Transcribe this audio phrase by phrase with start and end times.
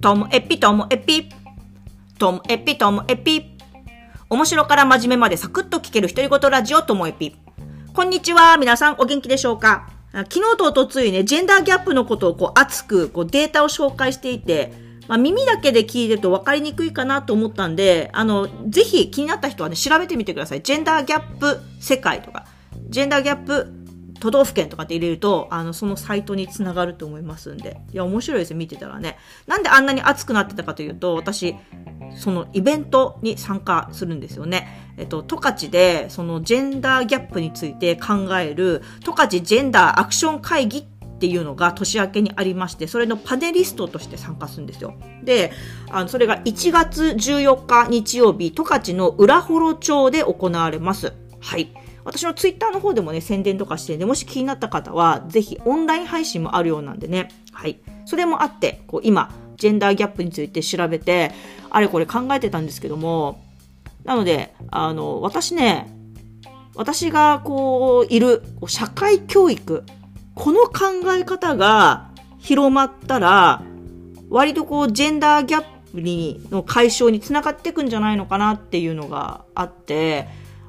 [0.00, 1.28] ともえぴともえぴ。
[2.20, 3.56] ともえぴともえぴ。
[4.30, 7.34] 面白から真面目までサクッと聞ける独り言ラジオともえぴ。
[7.92, 8.56] こんにちは。
[8.58, 9.90] 皆さんお元気でしょうか？
[10.12, 14.72] 昨日とおとついね、ジェンダーギャップのことをこう熱くこうデータを紹介していて、
[15.08, 20.62] まあ、耳だけで聞いてると分かりにくいかなと思ったんで、あの、ぜひ気になった人はね、調べてみてください。
[20.62, 22.46] ジェンダーギャップ世界とか、
[22.88, 23.77] ジェンダーギャップ
[24.20, 27.80] 都道府県とかって入れると、あの、そのサイトにつながると思いますんで。
[27.92, 29.16] いや、面白いですよ、見てたらね。
[29.46, 31.54] なんであんなに熱くなってたかというと、私、
[32.16, 34.92] そのイベントに参加するんですよね。
[34.96, 40.78] えっと、十勝で、そのジェンダーギャップについて考える、十勝ジェンダーアクション会議
[41.18, 44.94] っていうのが年明けにありまして、それのパネリストとして参加するんですよ。
[45.24, 45.52] で、
[45.90, 51.12] あの、それが1月14日日曜日、十勝の浦幌町で行われます。
[51.40, 51.72] はい。
[52.08, 57.28] 私のツイッターの方でもね、宣伝とかしてで、もし気になった方は、ぜひオンライン配信もあるようなんでね。
[57.52, 57.78] はい。
[58.06, 61.32] それもあって、こう、今、ジェンダーギャップについて調べて、
[61.68, 63.44] あれこれ考えてたんですけども、
[64.04, 65.92] なので、あの、私ね、
[66.74, 69.84] 私がこう、いる、社会教育、
[70.34, 73.62] この考え方が広まったら、
[74.30, 80.26] 割とこう、ジェンダーギャップに、の解消につながっていくんじゃないのかなっていうのがあって、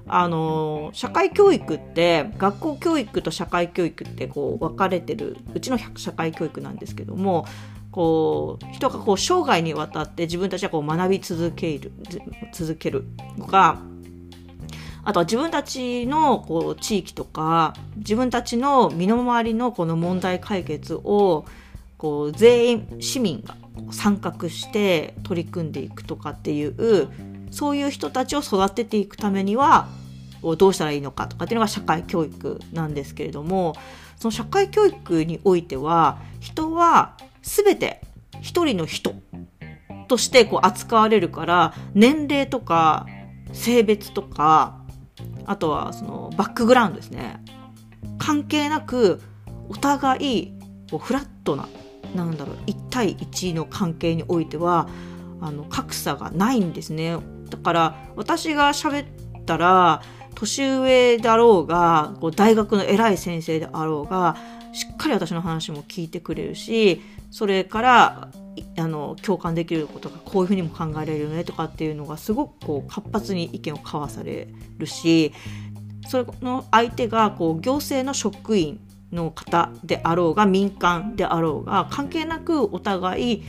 [0.09, 7.45] あの社会教育って学校教育と社会教育ってこう分かれてるうちの社会教育なんですけども
[7.91, 11.91] こう人がこう生涯にわたって自分たちはこう学び続ける
[12.51, 13.05] 続ける
[13.37, 13.79] とか
[15.03, 21.45] あとは自分たちのこう地域とか自分たちの身の回りのこの問題解決を
[21.97, 23.55] こう全員市民が
[23.91, 27.09] 参画して取り組んでいくとかっていう
[27.51, 29.87] そういう人たちを育てていくためには
[30.41, 33.75] どうしたらいいのかとかっていうのが社会教育なんですけれども
[34.15, 38.01] その社会教育においては人は全て
[38.41, 39.13] 一人の人
[40.07, 43.05] としてこう扱われるから年齢とか
[43.53, 44.79] 性別とか
[45.45, 47.43] あとはそのバックグラウンドですね。
[48.17, 49.21] 関係なく
[49.69, 50.53] お互い
[50.91, 51.67] こうフラットな
[52.15, 54.87] なんだろう1対1の関係においては
[55.41, 57.17] あの格差がないんですね。
[57.49, 60.01] だから私が喋ったら
[60.39, 64.37] 年上だろうがこう大学の偉い先生であろうが
[64.71, 68.29] しっかり私の話も聞いてくれるしそれから
[68.77, 75.33] あの共感できることがこういうふうにも考えられるよねとかっていうのがすごくこう活発に意見を交わされるし
[76.07, 78.79] その相手がこう行政の職員
[79.11, 83.43] の方であろうが民間であろうが関係なくお互い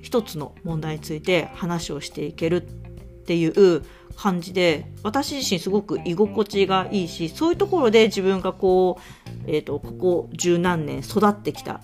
[0.00, 2.85] 一つの問題について話をしていける。
[3.26, 3.82] っていう
[4.14, 11.80] 感じで私自身すごく居心地がいいしそういうところで自分がこう、えーと、ここ十何年育ってきた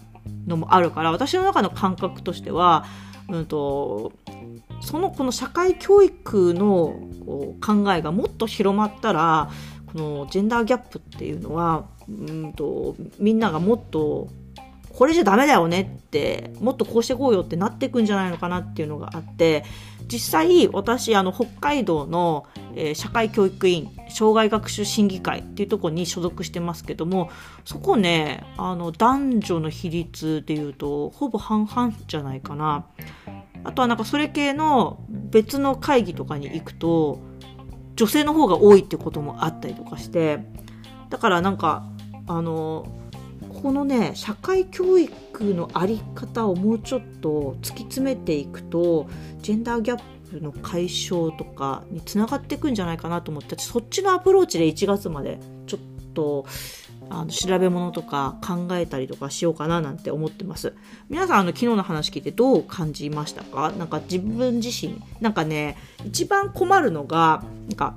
[0.47, 2.85] のもあるから私の中の感覚としては、
[3.29, 4.13] うんと、
[4.81, 6.97] そのこの社会教育の
[7.61, 9.51] 考えがもっと広まったら
[9.93, 14.29] このジェンダーギャップっていうのは、うんとみんながもっと
[14.95, 19.65] これじゃダメだよねってもっとこうしてこうよってなっていくんじゃないのかなっていうのがあって
[20.07, 27.31] 実際私あの北海道の、えー、社会教育院障害学習審議会っていうところに所属してますけども
[27.65, 32.87] そこねあの男女の比率でいうとほぼ半々じゃないかな。
[33.65, 37.21] あとはなんかそれ系の別の会議とかに行くと
[37.95, 40.41] 女性の方が多いってこともあったりとかして
[41.11, 41.87] だからなんか
[42.27, 42.87] あの
[43.63, 49.07] このね社会教育の在り方をもうちょっと突き詰めていくと
[49.41, 56.45] ジェンダーギャップの解消とかにつながっていくんじゃないかなと思ってそっちのアプローチで1月までちょっと
[57.09, 60.75] あの調べ物とか考えたりとかしようかななんて思ってます。
[61.09, 63.71] 皆さんあの昨日の話聞いてどう感じましたか？
[63.73, 67.97] なんか自分自身なんかね一番困るのがなんか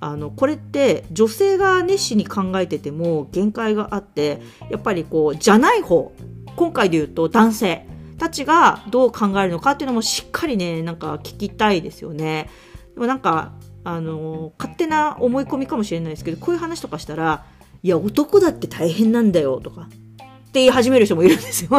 [0.00, 4.40] あのこれって女性が熱心に考えてても限界があって
[4.70, 6.12] やっぱりこうじゃない方
[6.56, 7.86] 今回で言うと男性
[8.18, 12.48] たちがどう考えるのかっていうのもしっかりねなんか聞きたいですよね。
[12.94, 13.52] でもなんか
[13.84, 17.44] あの勝手な思い込みかもしれないですけどこういう話とかしたら
[17.82, 21.70] 「いや男だって大変なんだよ」とかって言い始める人もいるんですよ。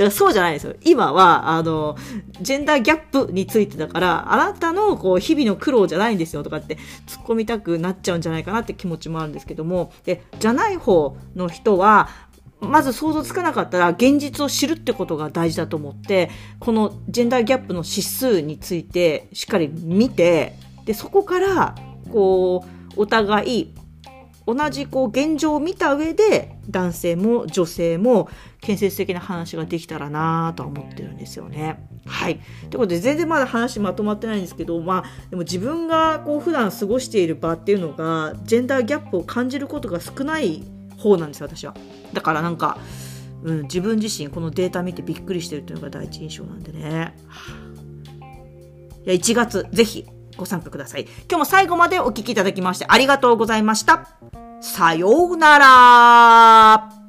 [0.00, 0.74] だからそうじゃないですよ。
[0.82, 1.94] 今は、あの、
[2.40, 12.08] ジェンダーギャップについてだから、あなたのこう日々の苦労じゃないんですよとかって突っ込みたくなっちゃうんじゃないかなって気持ちもあるんですけども、で、じゃない方の人は、
[12.60, 16.30] まず想像つかなかったら現実を知るってことが大事だと思って、
[16.60, 20.54] このジェンダーギャップの指数についてしっかり見て、
[20.86, 21.74] で、そこから、
[22.10, 22.64] こ
[22.96, 23.74] う、お互い
[24.54, 28.28] 同じこう現状を見た上で男性も女性も
[28.60, 31.86] 建設的な話ができたらなとは思ってるんですよね。
[32.06, 32.40] はい。
[32.70, 40.62] ということで全然まだ話まとまってないんですけど、まあでも自分がこう普段過ごしている場っていうのがジェンダーギャップを感じることが少ない
[40.98, 41.74] 方なんですよ私は。
[42.12, 42.78] だからなんか、
[43.42, 47.14] うん、自分自身このデータ見てびっくりしてるっていうのが第一印象なんでね。
[49.04, 50.06] いや1月ぜひ
[50.40, 51.02] ご参加ください。
[51.02, 54.08] 今日も最後までお聴きいただきましてありがとうございました。
[54.60, 56.99] さようなら